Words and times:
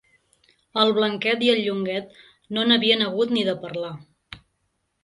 El 0.83 0.93
Blanquet 0.99 1.45
i 1.47 1.51
el 1.55 1.61
Llonguet 1.67 2.17
no 2.59 2.65
n'havien 2.71 3.05
hagut 3.11 3.39
ni 3.39 3.47
de 3.53 3.57
parlar. 3.69 3.95